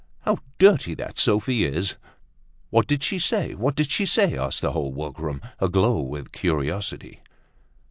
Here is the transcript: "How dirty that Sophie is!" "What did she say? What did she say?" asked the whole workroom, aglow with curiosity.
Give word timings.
"How 0.21 0.39
dirty 0.57 0.95
that 0.95 1.19
Sophie 1.19 1.63
is!" 1.63 1.95
"What 2.71 2.87
did 2.87 3.03
she 3.03 3.19
say? 3.19 3.53
What 3.53 3.75
did 3.75 3.91
she 3.91 4.07
say?" 4.07 4.35
asked 4.35 4.61
the 4.61 4.71
whole 4.71 4.91
workroom, 4.91 5.41
aglow 5.59 5.99
with 6.01 6.31
curiosity. 6.31 7.21